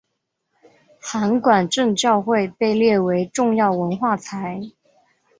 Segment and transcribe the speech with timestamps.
[0.99, 4.59] 函馆正教会被列为重要文化财。